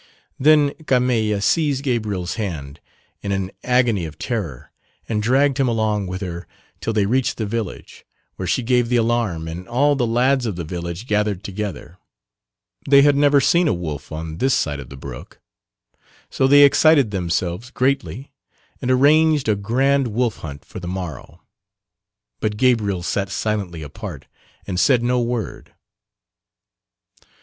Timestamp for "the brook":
14.89-15.39